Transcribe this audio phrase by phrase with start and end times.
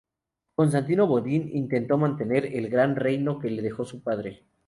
[0.55, 4.47] Constantino Bodin intentó mantener el gran reino que le dejó su padre.